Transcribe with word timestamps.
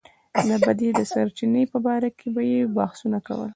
د 0.47 0.49
بدۍ 0.65 0.89
د 0.95 1.01
سرچينې 1.11 1.63
په 1.71 1.77
باره 1.85 2.09
کې 2.17 2.27
به 2.35 2.41
يې 2.51 2.61
بحثونه 2.77 3.19
کول. 3.27 3.49